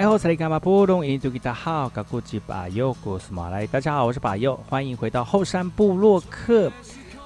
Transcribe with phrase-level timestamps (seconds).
[0.00, 0.08] 大家
[3.92, 6.72] 好，我是把右，欢迎回到后山部落客。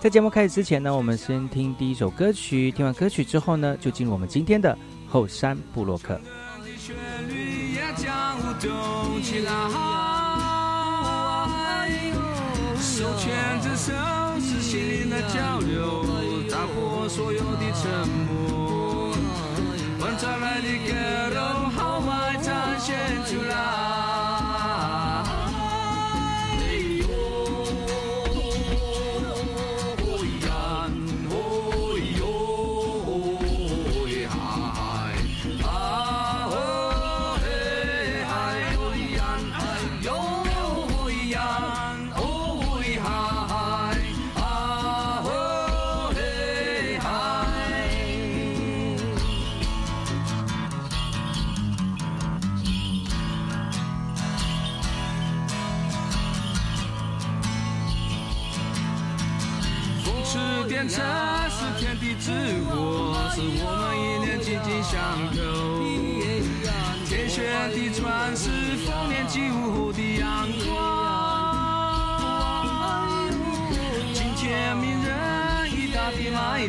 [0.00, 2.72] 在节目开始之前呢，我们先听第一首歌曲。
[2.72, 4.76] 听完歌曲之后呢，就进入我们今天的
[5.08, 6.20] 后山部落客。
[12.80, 13.92] 手牵着手，
[14.40, 16.04] 是心灵的交流，
[16.50, 19.14] 打破所有的沉默。
[20.00, 20.90] 欢迎来的歌
[21.34, 21.63] 都豪迈展
[22.84, 24.03] 牵出来。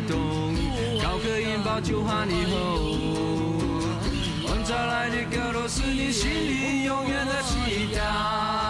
[0.00, 0.54] 动，
[1.02, 2.56] 高歌引爆就喊以后。
[4.48, 8.65] 问找来的歌都是你心里永远的期待。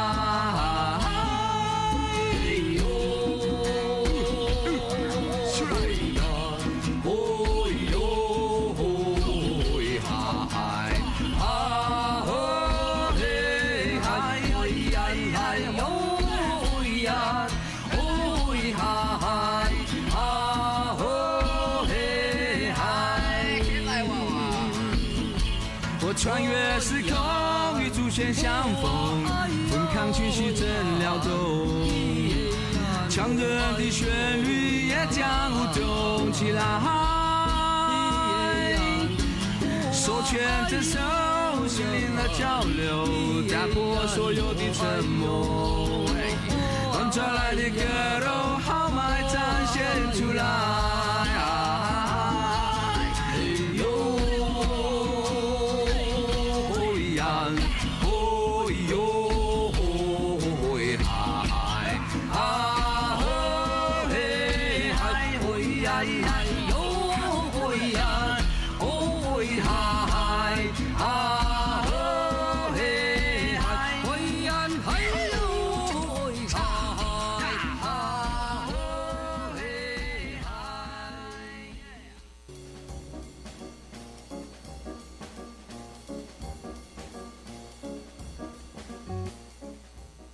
[35.17, 36.63] 江湖动起来。
[39.91, 40.39] 手牵
[40.69, 40.99] 着手，
[41.67, 46.05] 心灵的交流，打破所有的沉默。
[47.11, 47.81] 传来的歌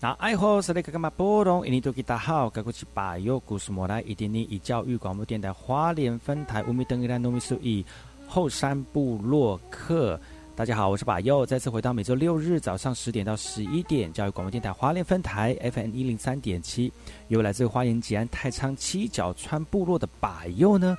[0.03, 1.65] 那爱好是那个干嘛波动？
[1.65, 7.87] 印尼多吉大好，该过去把右故事莫来，一点点以教育广播电台花莲分台乌米等于兰糯米数一。
[8.27, 10.19] 后山部落客。
[10.57, 16.93] 大家好，我是把右，再次回到每周六日早上十点到十一点，教育广播电台花莲分台 FM 一零三点七，
[17.29, 20.99] 由来自花莲吉安太仓七角川部落的把右呢，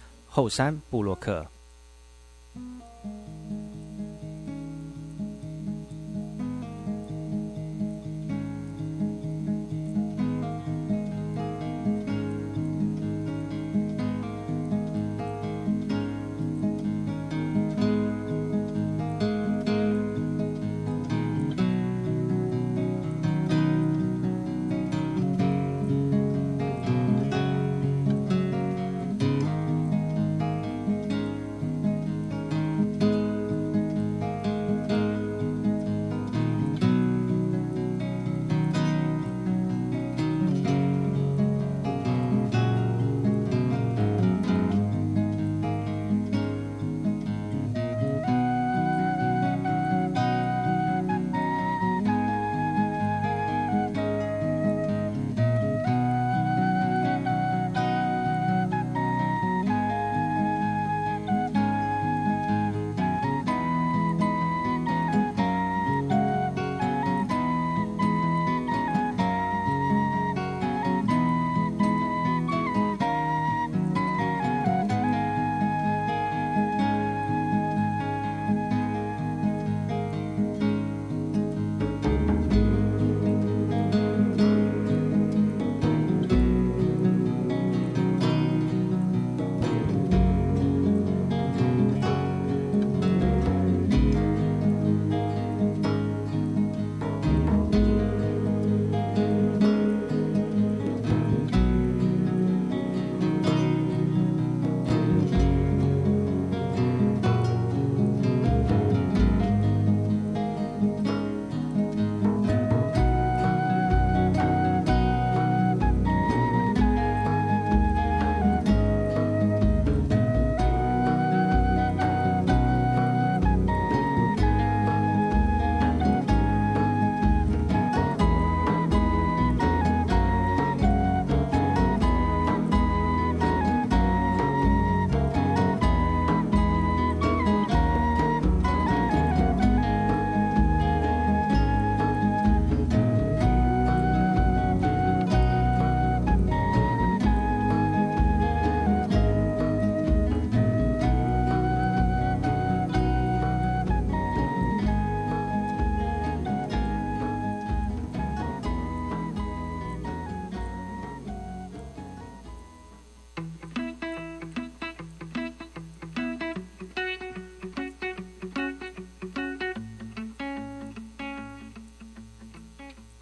[0.33, 1.45] 后山布洛克。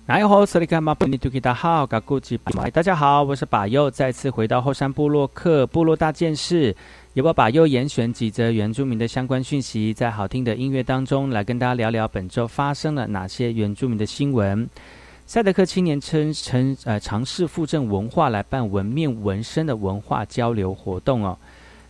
[0.09, 0.27] 客。
[0.27, 0.95] 好，这里干嘛？
[0.95, 6.75] 本尼图吉达好，嘎古吉巴大家好，我是把右，再次回到后山部落克部落大件事，
[7.13, 14.67] 由我把右严选几则原住民的相关讯息，在好听的音乐当中来跟大家聊聊本周发生了哪些原住民的新闻。
[15.27, 21.37] 赛德克青年称称呃尝试复振文化来办纹面纹身的文化交流活动哦。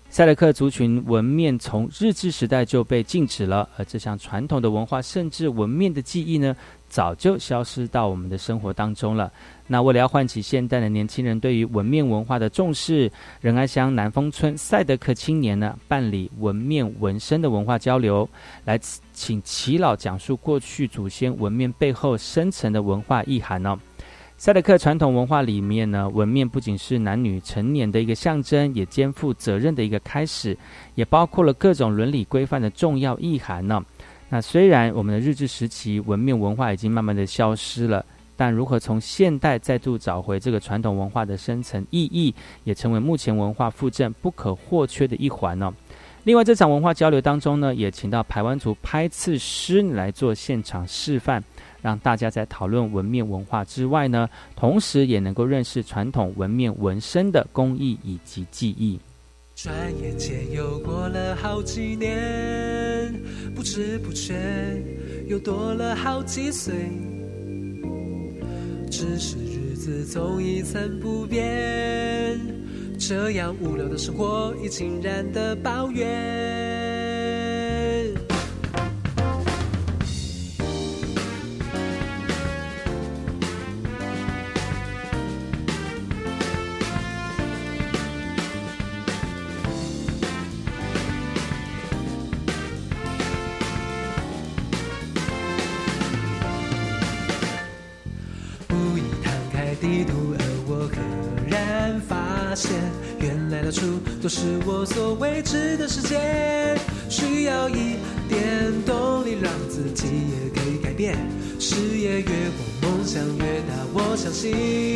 [0.09, 6.53] 赛德克族群纹面从日治时代就被禁止了，而这项传统的文化甚至纹面的记忆呢？
[6.89, 9.31] 早就消失到我们的生活当中了。
[9.67, 18.27] 那为了要唤起现代的年轻人对于纹面文化的重视，仁爱乡南丰村赛德克青年呢办理纹面纹身的文化交流，
[18.65, 18.79] 来
[19.13, 23.77] 请齐老讲述过去祖先纹面背后深层的文化意涵哦。
[24.38, 30.58] 赛德克传统文化里面呢，纹面不仅是男女成年的一个象征，也肩负责任的一个开始，
[30.96, 33.84] 也包括了各种伦理规范的重要意涵呢。
[34.29, 38.05] 那虽然我们的日治时期文面文化已经慢慢的消失了，
[38.38, 42.33] 但如何从现代再度找回这个传统文化的深层意义，
[42.63, 45.74] 也成为目前文化复振不可或缺的一环呢。
[46.25, 51.43] 另外，这场文化交流当中呢，也请到台湾族拍刺师来做现场示范，
[51.81, 59.00] 让大家在讨论纹面文化之外呢，同时也能够认识传统纹面纹身的工艺以及技艺。
[59.55, 62.17] 转眼间又过了好几年，
[63.56, 64.36] 不知不觉
[65.28, 66.74] 又多了好几岁。
[68.92, 72.39] 只是日子总一成不变，
[72.98, 76.59] 这样无聊的生活已竟然的抱怨。
[104.89, 106.75] 所未知的世界，
[107.10, 111.15] 需要一点动力，让自己也可以改变。
[111.60, 114.88] 事业越广，梦想越大，我相信。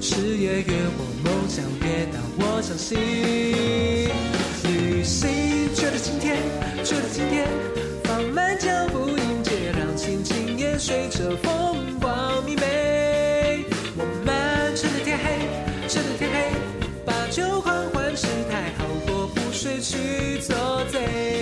[0.00, 0.52] 事业。
[0.52, 2.98] 越广，梦想越大，我相信。
[4.68, 5.28] 旅行
[5.74, 6.36] 就在今天，
[6.84, 7.48] 就在今天，
[8.04, 13.64] 放慢脚步迎接，让心情也随着风光明媚。
[13.96, 15.24] 我们趁着天黑，
[15.88, 16.36] 趁着天黑，
[17.04, 21.41] 把酒缓缓失态，好过不睡去做贼。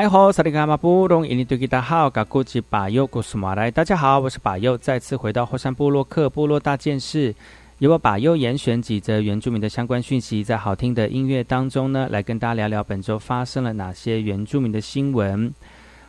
[0.00, 7.34] 哎吼，萨利卡马布隆伊尼对吉达好，嘎古吉巴尤古苏马来，大家好，我是巴尤，再次回到火山部落克部落大件事，
[7.80, 15.52] 由我巴尤严选几则原住民的相关讯息，在好听的音乐当中呢，来跟大家聊聊本周发生了哪些原住民的新闻。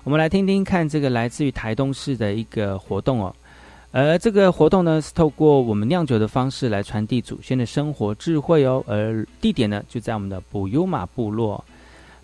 [0.05, 3.36] 我们来听听看这个来自于台东市的一个活动哦，
[3.91, 11.62] 而这个活动呢是透过我们酿酒的方式来传递祖先的生活智慧哦，而地点呢就在我们的布尤马部落。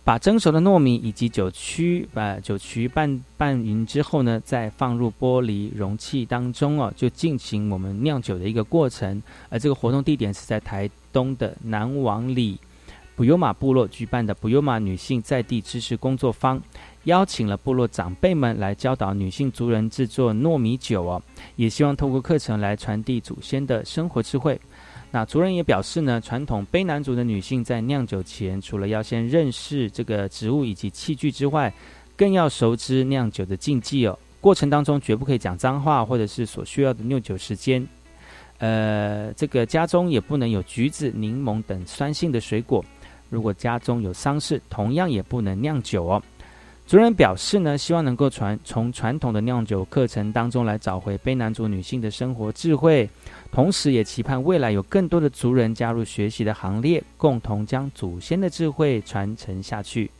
[0.07, 9.21] 把蒸熟的糯米以及酒曲，把酒曲拌拌匀之后呢，再放入玻璃容器当中哦，就进行我们酿酒的一个过程。
[9.49, 12.57] 而这个活动地点是在台东的南王里
[13.17, 16.61] 布尤玛部落举办的布尤玛女性在地知识工作坊，
[17.03, 21.21] 邀请了部落长辈们来教导女性族人制作糯米酒哦，
[21.57, 24.57] 也希望透过课程来传递祖先的生活智慧。
[25.09, 31.73] 那族人也表示呢，传统卑南族的女性在酿酒前，除了要先认识这个植物以及器具之外，
[32.15, 34.17] 更要熟知酿酒的禁忌哦。
[34.41, 37.85] 过程当中绝不可以讲脏话，或者是所需要的酿酒时间。
[38.59, 42.83] 呃，这个家中也不能有橘子、柠檬等酸性的水果。
[43.29, 46.21] 如果家中有丧事，同样也不能酿酒哦。
[46.85, 53.09] 族人表示呢，希望能够传从传统的酿酒课程当中来找回卑南族女性的生活智慧。
[53.57, 60.11] 同时，也期盼未来有更多的族人加入学习的行列，共同将祖先的智慧传承下去。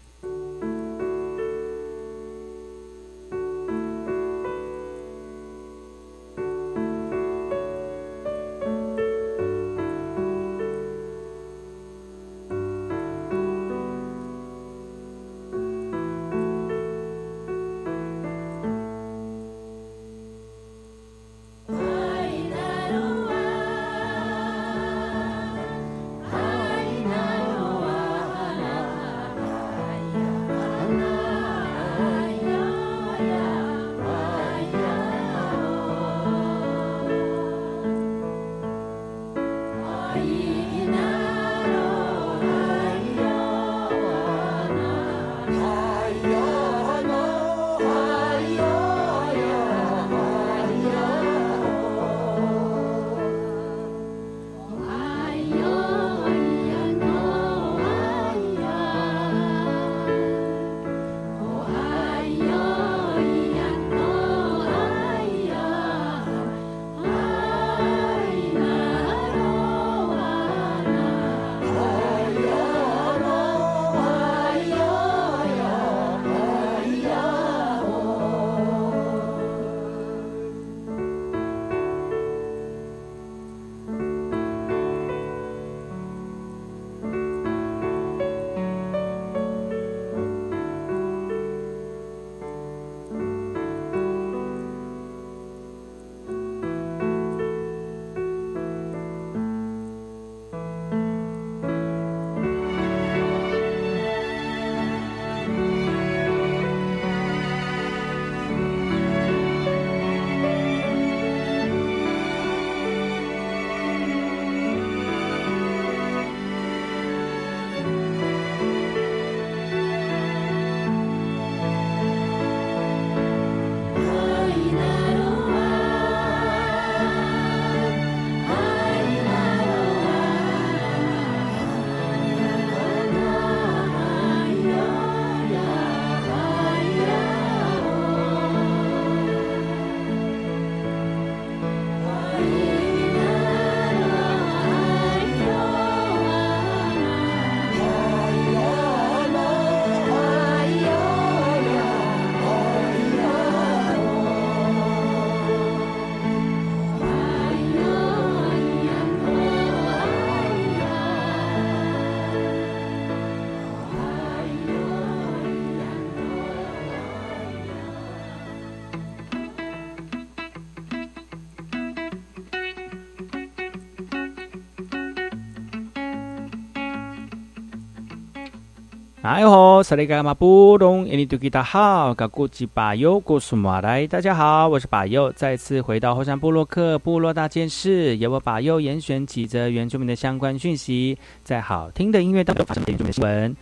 [179.27, 193.53] 哎吼，萨利嘎马布隆，印尼多吉达好，嘎古吉巴尤古苏马来，大家好，我是巴尤，再次回到后山部落克部落大件事，由我巴尤严选几则原住民的相关讯息，在好听的音乐当中发生原住民新闻。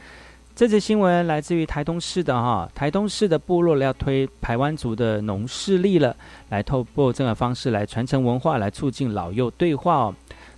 [0.56, 6.16] 这则新闻来自于台东市的哈，台东市的部落要推台湾族的农事力了，
[6.50, 10.16] 来透过这个方式来传承文化，来促进老幼对话哦。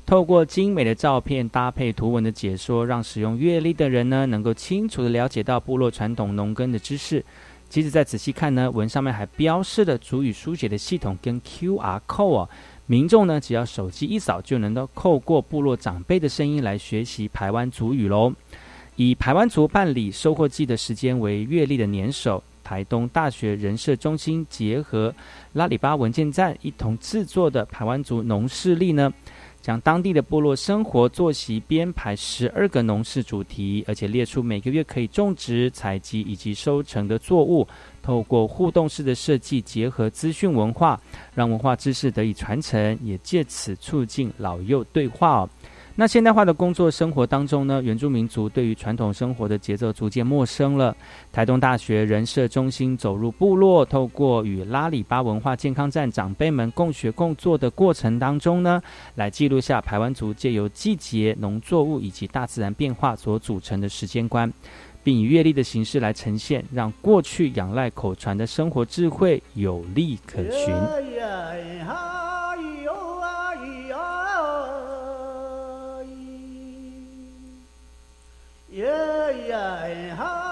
[0.07, 7.21] 透过精美的照片搭配图文的解说，让使用阅历的人呢，能够清楚的了解到部落传统农耕的知识。
[7.67, 12.49] 即使再仔细看呢，文上面还标示了主语书写的系统跟 QR code 哦，
[12.85, 18.31] 民众呢只要手机一扫，就能够透过部落长辈的声音来学习台湾族语喽。
[18.95, 25.13] 以台湾族办理收获季的时间为月历的年首，台东大学人社中心结合
[25.51, 29.13] 拉里巴文件站一同制作的台湾族农事历呢。
[29.67, 37.67] 将当地的部落生活作息编排十二个农事主题，而且列出每个月可以种植、采集以及收成的作物。
[38.01, 40.97] 透过互动式的设计，结合资讯文化，
[41.35, 45.49] 让文化知识得以传承，也借此促进老幼对话哦。
[45.99, 50.95] 那现代化的工作生活当中呢，原住民族对于传统生活的节奏逐渐陌生了。
[51.31, 58.79] 台东大学人社中心走入部落，透过与拉里巴文化健康站长辈们共学共做的过程当中呢，
[59.15, 64.53] 来记录下台湾族借由季节、农作物以及大自然变化所组成的时间观，
[65.03, 70.71] 并以阅历的形式来呈现，让过去仰赖口传的生活智慧有利可循。
[78.77, 80.46] Yeah, yeah,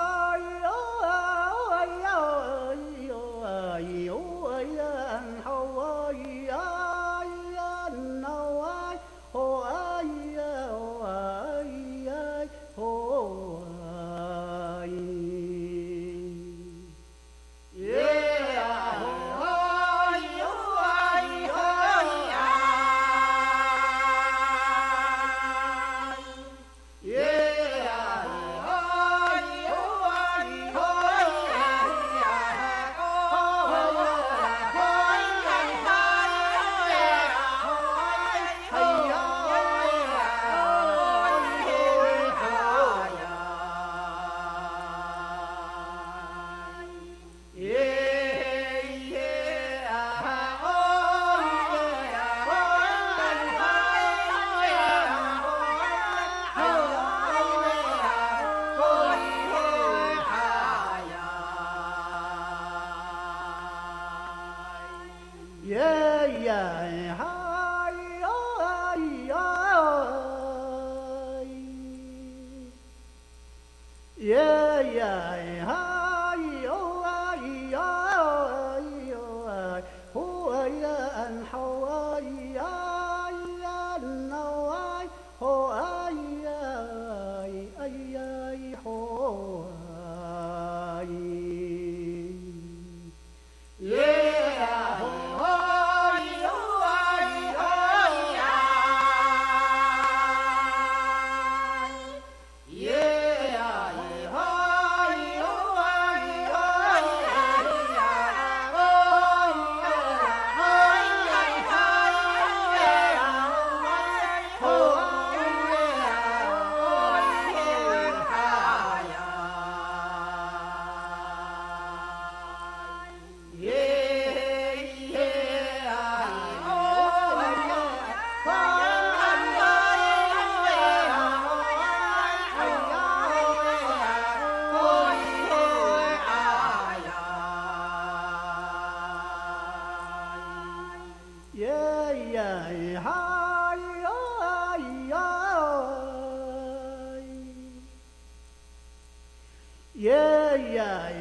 [150.06, 151.15] Yeah, yeah,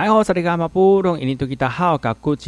[0.00, 0.32] 大家好，我是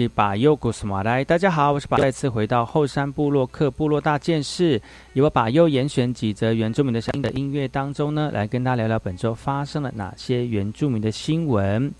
[0.08, 1.22] 巴佑古斯马来。
[1.22, 1.98] 大家好，我是巴。
[1.98, 4.80] 再次回到后山部落克部落大件事，
[5.12, 11.92] 由我巴优严选几则原住民的相应的音乐当中呢，来跟大家聊聊本周发生了哪些原住民的新闻。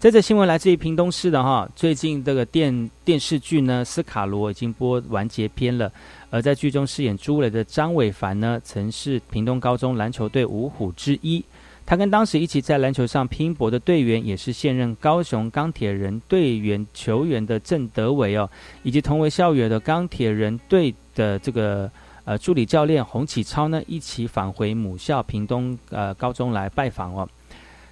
[0.00, 5.92] 这则新闻来自于屏东市的哈，最近这个电电视剧呢《斯卡罗》已经播完结篇了，
[6.30, 11.44] 而在剧中饰演朱磊的张伟凡呢，曾是屏东高中篮球队五虎之一。
[11.86, 18.48] 他跟当时一起在篮球上拼搏的队员，也是现任高雄钢铁人队员球员的郑德伟哦，
[18.82, 21.90] 以及同为校友的钢铁人队的这个
[22.24, 27.28] 呃助理教练洪启超呢，一起返回母校屏东呃高中来拜访哦。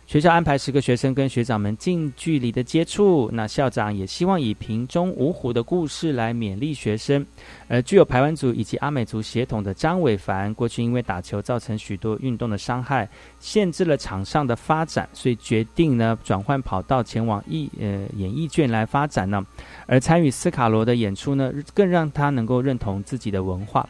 [0.04, 7.24] 学校安排十个学生跟学长们近距离的接触，那校长也希望以瓶中五虎的故事来勉励学生。
[7.66, 19.42] 而具有排湾族以及阿美族血统的张伟凡，过去因为打球造成许多运动的伤害，限制了场上的发展，所以决定呢转换跑道前往艺呃演艺圈来发展呢。
[19.86, 23.88] 而参与斯卡罗的演出呢，更让他能够认同自己的文化。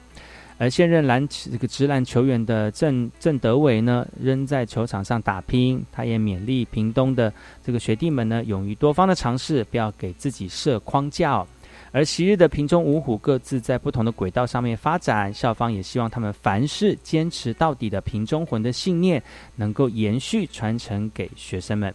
[0.62, 5.84] 而现任篮这个职篮球员的郑郑德伟呢，仍在球场上打拼。
[5.90, 7.32] 他也勉励屏东的
[7.64, 11.44] 这个学弟们呢，勇于多方的尝试，不要给自己设框架。
[11.90, 19.20] 而昔日的屏中五虎各自在不同的轨道上面发展，校方也希望他们凡事坚持到底的屏中魂的信念，
[19.56, 21.92] 能够延续传承给学生们。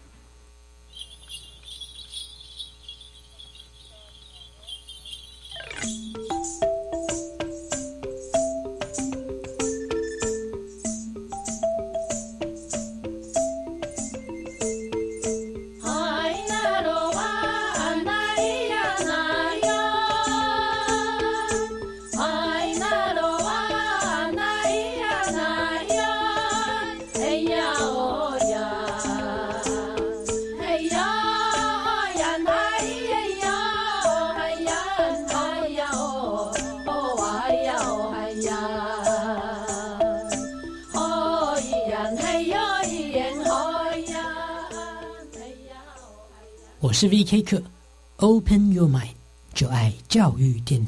[50.37, 50.85] 遇见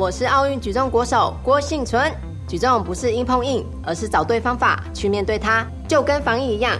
[0.00, 2.10] 我是奥运举重国手郭幸存。
[2.48, 6.74] 举重不是硬碰硬，而是找对方法去面对它，就跟防疫一样。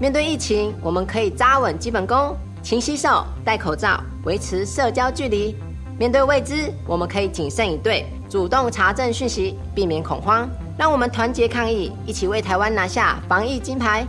[0.00, 5.54] 面对疫情，我们可以扎稳基本功，勤洗手、戴口罩，维持社交距离。
[5.98, 10.48] 面对未知，我们可以谨慎以对，主动查证讯息，避免恐慌。
[10.78, 14.06] 让我们团结抗疫，一起为台湾拿下防疫金牌。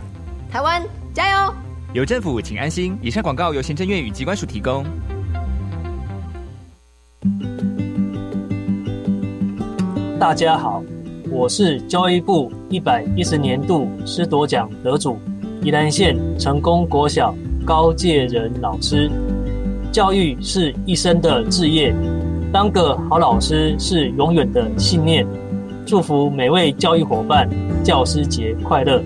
[0.50, 1.54] 台湾加油！
[1.92, 2.98] 有政府，请安心。
[3.02, 4.86] 以上广告由行政院与机关署提供。
[10.24, 10.82] 大家好，
[11.30, 15.18] 我是教育部一百一十年度师铎奖得主
[15.62, 19.10] 宜兰县成功国小高介仁老师。
[19.92, 21.94] 教育是一生的志业，
[22.50, 25.26] 当个好老师是永远的信念。
[25.84, 27.46] 祝福每位教育伙伴
[27.84, 29.02] 教师节快乐！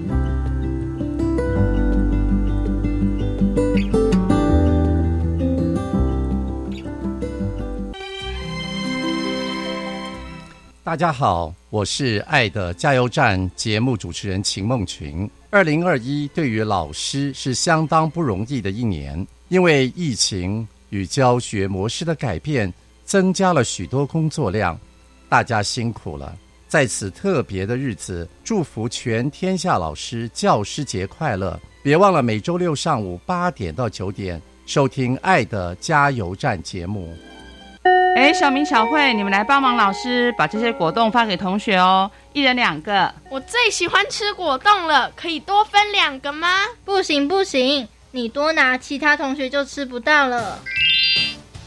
[10.88, 15.30] 大家好，我是爱的加油站节目主持人秦梦群。
[15.50, 22.72] 二零二一对于老师是相当不容易的一年，因为疫情与教学模式的改变，
[23.04, 24.80] 增加了许多工作量，
[25.28, 26.34] 大家辛苦了。
[26.68, 31.60] 在此特别的日子，祝福全天下老师教师节快乐！
[31.82, 37.14] 别忘了每周六上午八点到九点收听爱的加油站节目。
[38.16, 43.14] 哎，小明、小慧，你们来帮忙老师把这些果冻发给同学哦，一人两个。
[43.30, 46.64] 我最喜欢吃果冻了，可以多分两个吗？
[46.84, 50.58] 不行不行，你多拿，其他同学就吃不到了。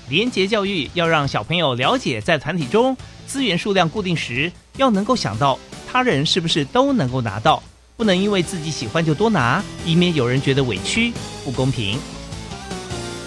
[0.10, 2.96] 廉洁教育要让小朋友了解，在团体中
[3.26, 5.58] 资源数量固定时，要能够想到
[5.90, 7.64] 他人是不是都能够拿到，
[7.96, 11.14] 不能因为自己喜欢就多拿，以免有人觉得委屈、
[11.46, 11.98] 不公平。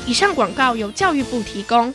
[0.07, 1.95] 以上广告由教育部提供。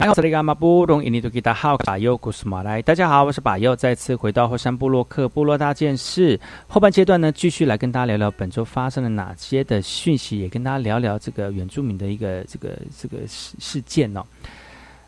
[0.00, 0.22] 大家好，大
[2.94, 14.24] 家好，我是把佑，再次回到后山部落克部落大件事后半阶段呢，继续来跟大家聊聊本周发生了哪些的讯息，也跟大家聊聊这个原住民的一个这个这个事事件哦。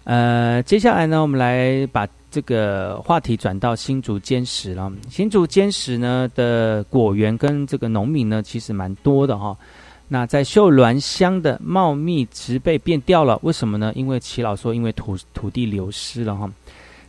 [0.05, 4.93] 呃，接下来呢，我们来把这个话题转到新竹坚石了。
[5.09, 9.57] 新竹坚石呢的果园跟这个农民呢，其实蛮多的哈。
[10.13, 13.91] 那在秀峦乡的茂密植被变掉了，为什么呢？
[13.97, 16.53] 因为齐老说，因为土土地流失了哈。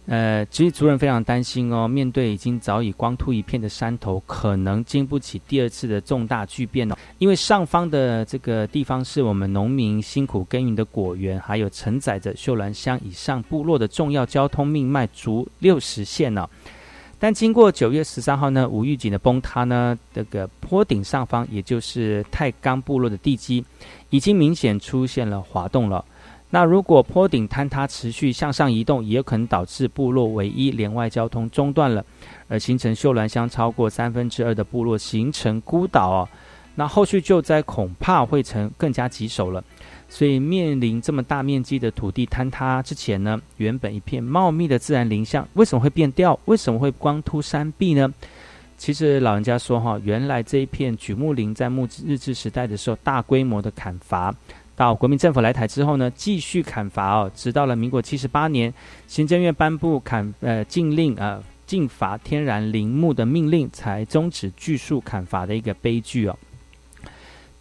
[0.05, 6.95] 呃，其实族人非常担心哦，面对已经早已光秃一片的山头，可能经不起第二次的重大巨变哦。
[7.17, 16.49] 因为上方的这个地方是我们农民辛苦耕耘的果园，还有承载着秀峦乡以上部落的重要交通命脉，足六十线呢。
[17.23, 23.63] 但经过九月十三号呢，无预警的崩塌呢，这个坡顶上方，也就是太钢部落的地基，
[24.09, 26.03] 已经明显出现了滑动了。
[26.49, 32.05] 那如果坡顶坍塌持续向上移动，也有可能导致部落唯一连外交通中断了，
[32.49, 36.27] 而形成秀峦乡超过三分之二的部落形成孤岛哦。
[36.75, 39.63] 那后续救灾恐怕会成更加棘手了。
[40.13, 46.39] 所以，面临这么大面积的土地坍塌之前呢，原本一片茂密的自然林相为什么会变掉？
[46.45, 48.13] 为什么会光秃山壁呢？
[48.77, 54.31] 其实老人家说哈，原来这一片榉木林在木日治时代的时候大规模的砍伐，
[54.75, 58.71] 到国民政府来台之后呢，继续砍伐哦，直到了民国七十八年，
[59.07, 66.37] 行政院颁布砍呃禁令啊禁伐天然林木的命令，才终止锯树砍伐的一个悲剧哦。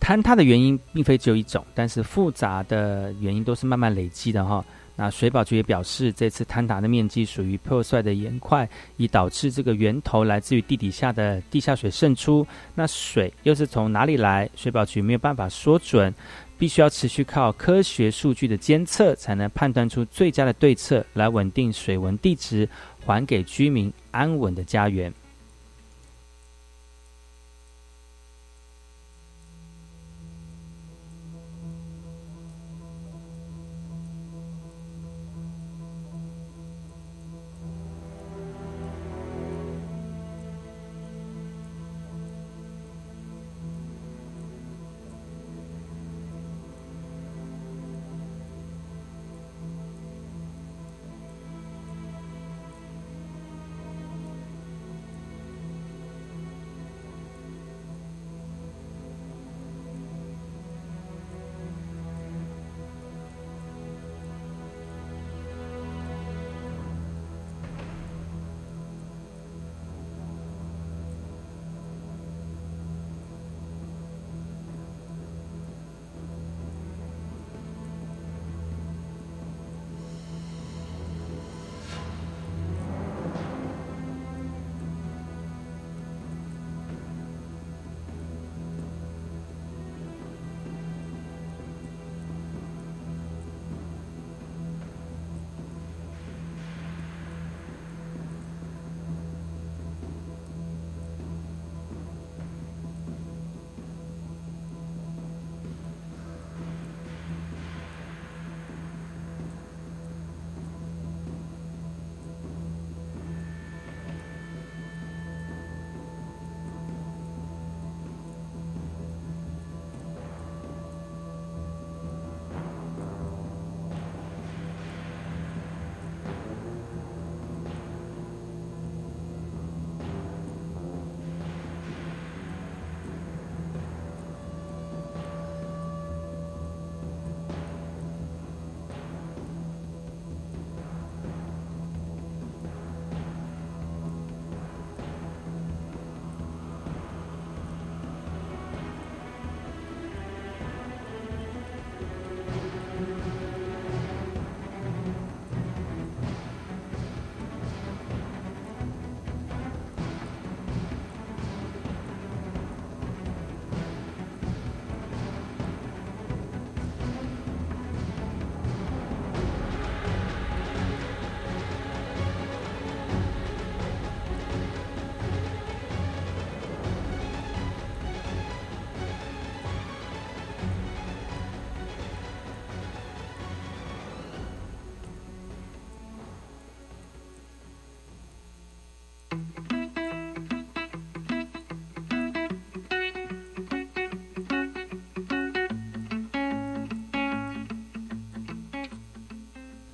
[0.02, 4.62] 坍塌的原因并非只有一种，但是复杂的原因都是慢慢累积的哈。
[4.96, 12.44] 那水保局也表示，这次坍塌的面积属于破碎的岩块，以导致这个源头来自于地底下的地下水渗出。
[12.74, 14.50] 那水又是从哪里来？
[14.56, 16.12] 水保局没有办法说准，
[16.58, 22.68] 必须要持续靠科学数据的监测，才能判断出最佳的对策，来稳定水文地质，
[23.06, 25.14] 还给居民安稳的家园。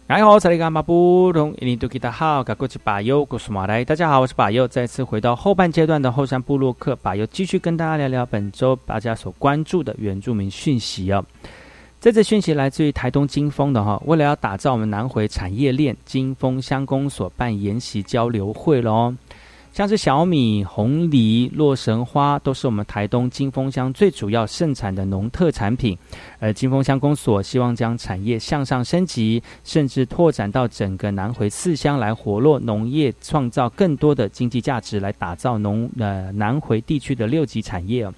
[0.09, 11.23] 哎好，查理干马布隆伊尼杜吉达好，噶过去巴尤古苏马来，大家好，我是巴尤，再次回到后半阶段的后山部落客，巴尤继续跟大家聊聊本周大家所关注的原住民讯息哦。
[12.01, 19.15] 这次讯息来自于台东金峰的哈，为了要打造我们南回产业链，金峰乡公所办研习交流会了哦。
[19.79, 25.97] 像是小米、红梨、洛神花，都是我们台东金峰乡最主要盛产的农特产品。
[26.41, 38.11] 而金峰乡公所希望将产业向上升级，甚至拓展到整个南回四乡来活络农业，创造更多的经济价值，来打造农呃南回地区的六级产业。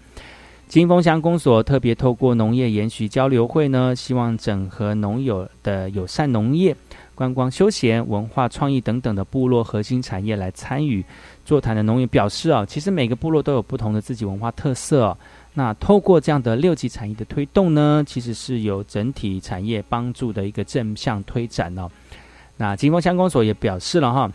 [0.67, 6.75] 金峰乡公所特别透过农业研习交流会呢，希望整合农友的友善农业、
[7.13, 11.05] 观光休闲、文化创意等等的部落核心产业来参与。
[11.51, 15.18] 座谈的农业表示啊，其实每个部落都有不同的自己文化特色。
[15.53, 21.90] 那透过这样的六级产业的推动呢，其实是有整体产业帮助的一个正向推展哦。
[22.57, 24.30] 那金峰乡公所也表示了哈，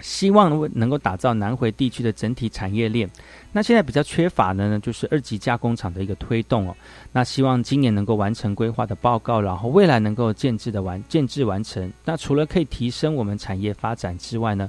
[0.00, 3.08] 希望能够打造南回地区的整体产业链。
[3.52, 6.76] 那现在比较缺乏的呢，就是二级加工厂的一个推动哦。
[7.10, 11.90] 那希望今年能够完成规划的报告，然后未来能够建制的完建制完成。
[12.04, 14.68] 那除了可以提升我们产业发展之外呢？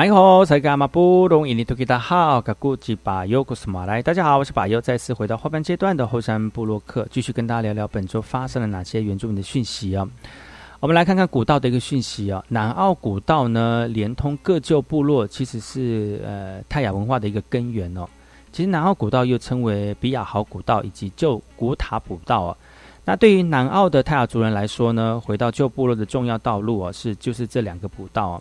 [0.00, 1.52] 你好，才干嘛不容易？
[1.52, 4.00] 你都给他好，噶古吉巴尤古斯马来。
[4.00, 10.08] 大家好，我是巴尤，再次回到后半阶段的后山部落客，继续跟大家聊聊本周发生了哪些原住民的讯息啊？
[10.78, 12.44] 我们来看看古道的一个讯息啊。
[12.46, 18.06] 南澳古道呢，连通各旧部落，其实是呃泰雅文化的一个根源哦。
[18.52, 22.56] 其实南澳古道又称为比亚豪古道以及旧古塔古道啊。
[23.04, 28.40] 那对于南澳的泰雅族人来说呢，回到旧部落的重要道路啊，是就是这两个古道啊。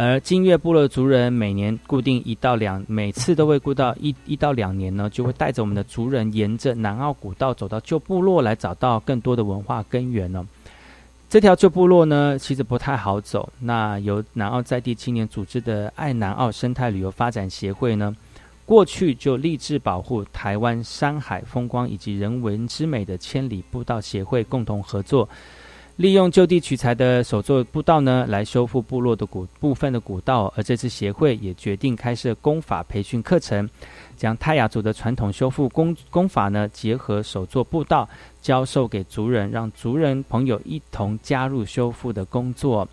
[0.00, 10.46] 而金岳部落族人每年固定一到两，每次都会顾到一一到两年呢，就会带着我们的族人沿着南澳古道走到旧部落来，找到更多的文化根源呢。
[11.28, 13.52] 这条旧部落呢，其实不太好走。
[13.58, 18.14] 那由南澳在地青年组织的爱南澳生态旅游发展协会呢，
[18.64, 25.28] 过去就立志保护台湾山海风光以及人文之美的千里步道协会共同合作。
[25.98, 30.52] 利用就地取材的手作步道呢，来修复部落的古部分的古道。
[30.56, 33.68] 而这次协会也决定开设功法培训课程，
[34.16, 38.08] 将泰雅族的传统修复功功法呢，结合手作步道，
[38.40, 42.86] 教授给族人，让族人朋友一同加入修复的工作。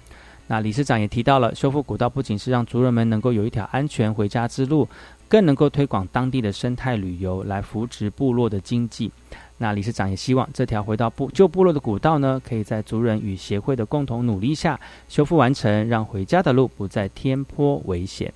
[0.48, 4.88] 那理事长也提到了，修复古道不仅是让族人们能够有一条安全回家之路，
[5.28, 9.12] 更能够推广当地的生态旅游，来扶植部落的经济。
[9.58, 18.34] 那理事长也希望这条回到部旧部落的古道呢，可以在族人与协会的共同努力下修复完成，让回家的路不再天坡危险。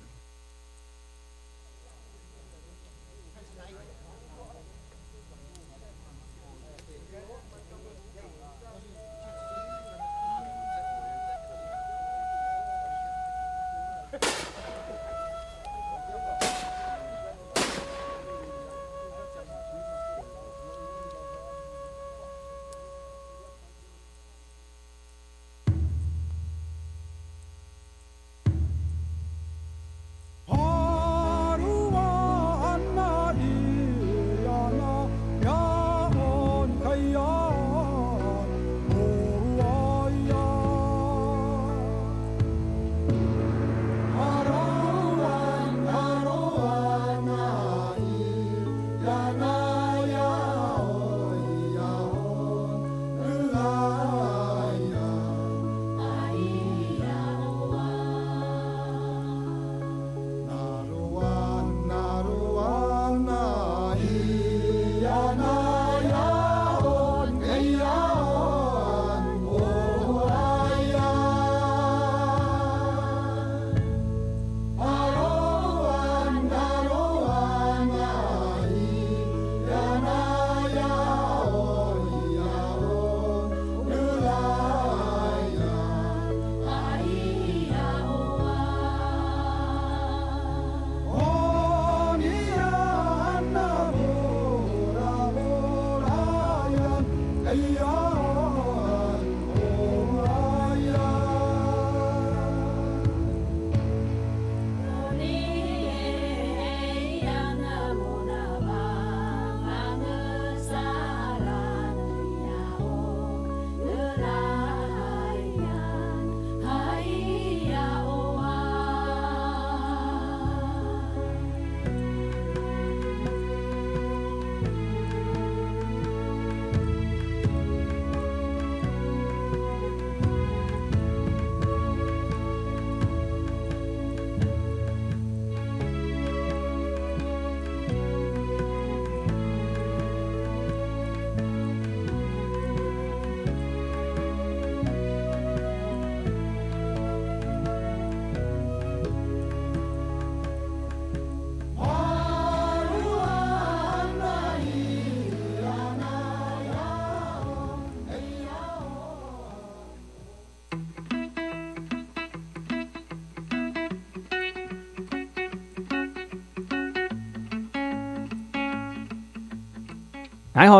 [170.60, 170.76] 大家好，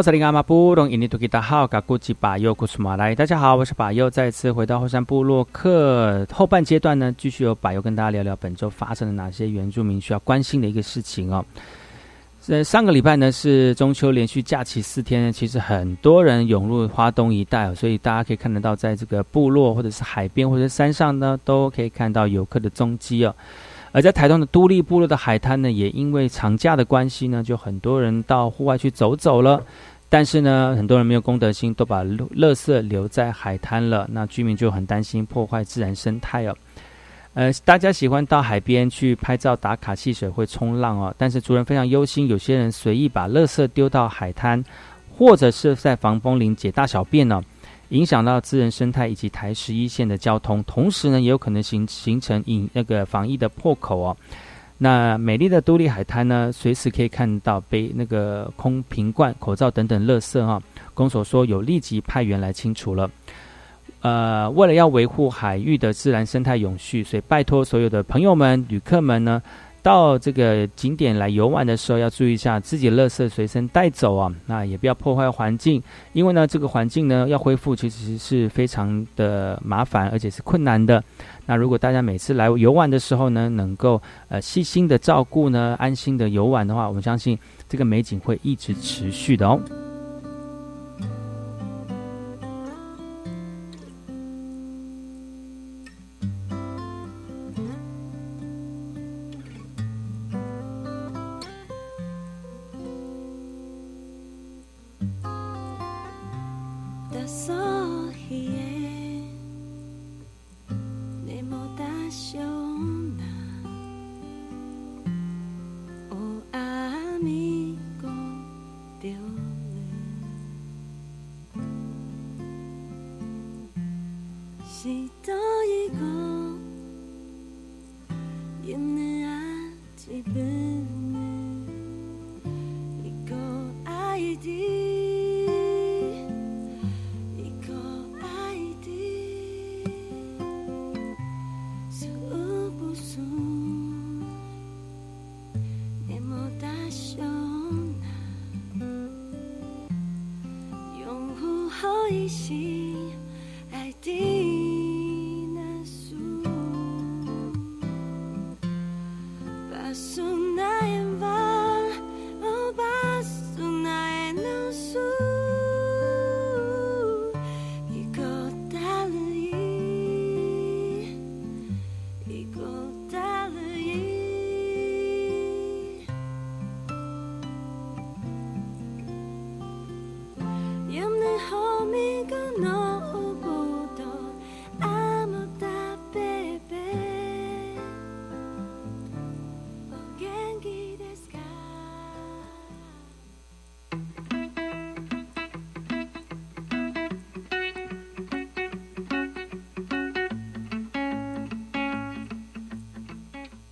[3.57, 11.43] 我是巴尤，再次回到后山部落客后半阶段呢，继续由巴尤跟大家聊聊本周发生了哪些原住民需要关心的一个事情哦。
[12.41, 23.35] 在上个礼拜呢是中秋连续假期四天，其实很多人涌入花东一带，所以大家可以看得到，在这个部落或者是海边或者山上呢，都可以看到游客的踪迹哦。
[23.93, 29.63] 而在台东的都立部落的海滩呢，也因为长假的关系呢，就很多人到户外去走走了。
[30.09, 34.09] 但是呢，很多人没有公德心，都把垃圾留在海滩了。
[34.11, 36.57] 那居民就很担心破坏自然生态哦。
[37.35, 44.65] 呃，大家喜欢到海边去拍照打卡戏水会冲浪哦，但是族人非常忧心，有些人随意把垃圾丢到海滩，
[45.17, 47.41] 或者是在防风林解大小便呢。
[47.91, 54.17] 影响到自然生态以及台十一线的交通，同时呢，也有可能形形成引那个防疫的破口哦。
[54.79, 60.61] 那美丽的都立海滩呢，随时可以看到被那个空瓶罐、口罩等等垃圾哈。
[60.95, 63.11] 公所说有立即派员来清除了。
[64.01, 69.43] 呃，为了要维护海域的自然生态永续，所以拜托所有的朋友们、旅客们呢，
[69.83, 81.03] 到这个景点来游玩的时候，要注意一下自己的垃圾随身带走啊，那也不要破坏环境，因为呢，这个环境呢要恢复其实是非常的麻烦，而且是困难的。
[81.47, 89.61] 那如果大家每次来游玩的时候呢，能够呃细心的照顾呢，安心的游玩的话，我们相信这个美景会一直持续的哦。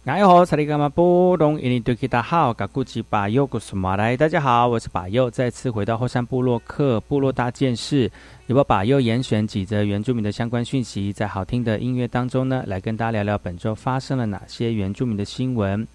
[0.08, 1.60] 大家好，查理干嘛不懂？
[1.60, 4.16] 印尼对大家好，噶古吉巴佑古苏马来。
[4.16, 8.10] 大家好，我是巴佑，再次回到后山部落克部落大件事，
[8.46, 15.86] 由我巴佑严选几则原住民的相关讯息，在好听的音乐当中呢，来跟大家聊聊本周发生了哪些原住民的新闻。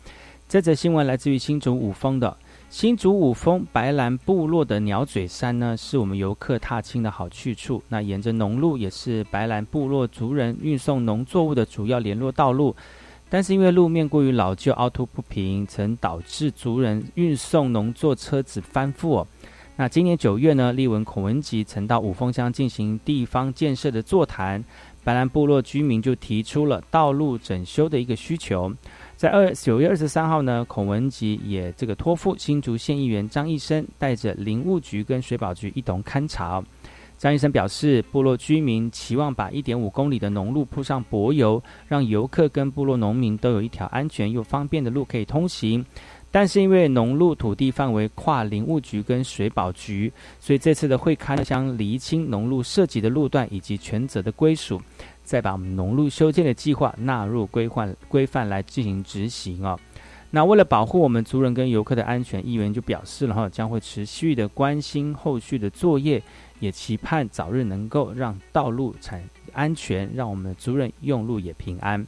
[0.48, 2.38] 这则新闻来自于新竹五峰的
[2.70, 7.82] 新竹五峰白兰部落的鸟嘴山呢，是我们游客踏青的好去处。
[7.90, 12.76] 那沿着农路也是白兰部落族人运送农作物的主要联络道路。
[13.34, 19.26] 但是因为路面过于老旧、凹凸不平，曾导致族人运送农作车子翻覆。
[19.76, 24.64] 那今年九月呢，立文孔文吉曾到五峰乡进行地方建设的座谈，
[25.04, 28.72] 白兰部落居民就提出了道路整修的一个需求。
[29.18, 36.64] 在二九月二十三号呢，孔文吉也这个托付新竹县议员张义生，带着林务局跟水保局一同勘察。
[37.24, 45.86] 张医生表示，部落居民期望把一点五公里的农路铺上柏油，让游客跟部落农民都有一条安全又方便的路可以通行。
[46.32, 54.82] 但是因为农路土地范围跨林务局跟水保局，所以这次的会刊将厘清农路涉及的路段以及权责的归属，
[55.24, 59.80] 再把我们农路修建的计划纳入规范规范来进行执行哦。
[60.36, 66.24] 那为了保护我们族人跟游客的安全，议员就表示了哈，将会持续的关心后续的作业。
[66.60, 72.08] 也期盼早日能够让道路产安全，让我们的族人用路也平安。